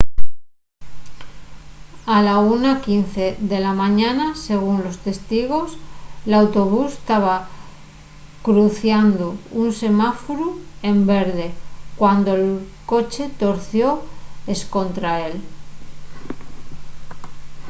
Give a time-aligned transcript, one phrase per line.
[2.15, 5.69] a la 1:15 de la mañana según los testigos
[6.31, 7.35] l’autobús taba
[8.47, 9.25] cruciando
[9.61, 10.47] un semáforu
[10.91, 11.47] en verde
[11.99, 12.45] cuando’l
[12.91, 13.89] coche torció
[14.55, 15.35] escontra él